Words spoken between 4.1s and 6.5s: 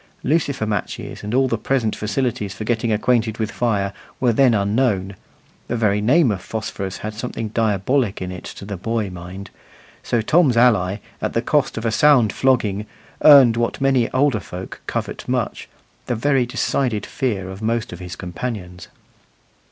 were then unknown the very name of